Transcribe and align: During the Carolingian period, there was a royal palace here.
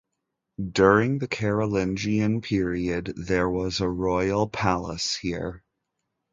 During 0.71 1.19
the 1.19 1.27
Carolingian 1.27 2.41
period, 2.41 3.13
there 3.17 3.47
was 3.47 3.79
a 3.81 3.87
royal 3.87 4.49
palace 4.49 5.15
here. 5.15 5.63